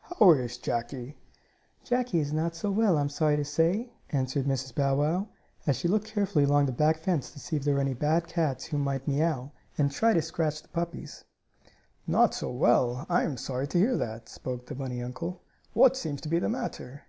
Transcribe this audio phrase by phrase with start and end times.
[0.00, 1.18] "How is Jackie?"
[1.84, 4.74] "Jackie is not so well, I'm sorry to say," answered Mrs.
[4.74, 5.28] Bow Wow,
[5.66, 8.26] as she looked carefully along the back fence to see if there were any bad
[8.26, 11.24] cats there who might meaouw, and try to scratch the puppies.
[12.06, 13.04] "Not so well?
[13.10, 15.42] I am sorry to hear that," spoke the bunny uncle.
[15.74, 17.02] "What's seems to be the matter?"